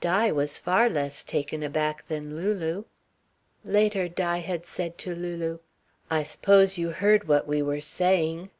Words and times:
Di 0.00 0.30
was 0.30 0.60
far 0.60 0.88
less 0.88 1.24
taken 1.24 1.60
aback 1.64 2.06
than 2.06 2.36
Lulu. 2.36 2.84
Later 3.64 4.06
Di 4.08 4.38
had 4.38 4.64
said 4.64 4.96
to 4.98 5.12
Lulu: 5.12 5.58
"I 6.08 6.22
s'pose 6.22 6.78
you 6.78 6.92
heard 6.92 7.26
what 7.26 7.48
we 7.48 7.62
were 7.62 7.80
saying." 7.80 8.50